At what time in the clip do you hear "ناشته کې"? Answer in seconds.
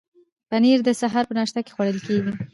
1.39-1.71